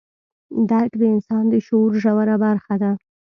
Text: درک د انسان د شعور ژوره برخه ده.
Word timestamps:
درک 0.69 0.91
د 1.01 1.03
انسان 1.15 1.43
د 1.49 1.53
شعور 1.65 1.91
ژوره 2.03 2.35
برخه 2.45 2.75
ده. 2.81 2.91